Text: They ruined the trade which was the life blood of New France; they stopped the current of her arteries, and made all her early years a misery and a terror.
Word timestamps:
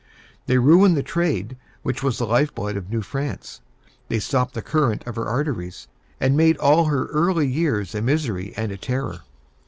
They 0.47 0.57
ruined 0.57 0.97
the 0.97 1.03
trade 1.03 1.57
which 1.83 2.01
was 2.01 2.17
the 2.17 2.25
life 2.25 2.55
blood 2.55 2.75
of 2.75 2.89
New 2.89 3.03
France; 3.03 3.61
they 4.07 4.17
stopped 4.19 4.55
the 4.55 4.63
current 4.63 5.03
of 5.05 5.15
her 5.15 5.27
arteries, 5.27 5.87
and 6.19 6.35
made 6.35 6.57
all 6.57 6.85
her 6.85 7.05
early 7.09 7.47
years 7.47 7.93
a 7.93 8.01
misery 8.01 8.51
and 8.57 8.71
a 8.71 8.77
terror. 8.77 9.19